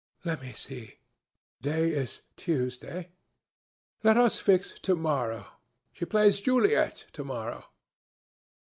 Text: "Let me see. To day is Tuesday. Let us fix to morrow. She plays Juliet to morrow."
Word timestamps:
"Let 0.25 0.41
me 0.41 0.53
see. 0.53 0.95
To 1.61 1.69
day 1.69 1.91
is 1.91 2.21
Tuesday. 2.35 3.11
Let 4.03 4.17
us 4.17 4.39
fix 4.39 4.73
to 4.79 4.95
morrow. 4.95 5.45
She 5.93 6.05
plays 6.05 6.41
Juliet 6.41 7.05
to 7.13 7.23
morrow." 7.23 7.65